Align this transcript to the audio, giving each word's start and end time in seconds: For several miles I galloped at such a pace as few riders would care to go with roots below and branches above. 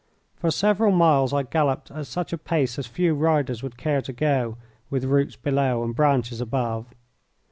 For 0.35 0.49
several 0.49 0.91
miles 0.91 1.31
I 1.31 1.43
galloped 1.43 1.91
at 1.91 2.07
such 2.07 2.33
a 2.33 2.37
pace 2.39 2.79
as 2.79 2.87
few 2.87 3.13
riders 3.13 3.61
would 3.61 3.77
care 3.77 4.01
to 4.01 4.11
go 4.11 4.57
with 4.89 5.05
roots 5.05 5.35
below 5.35 5.83
and 5.83 5.95
branches 5.95 6.41
above. 6.41 6.87